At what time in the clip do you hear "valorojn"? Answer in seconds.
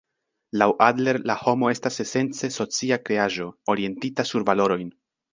4.53-4.89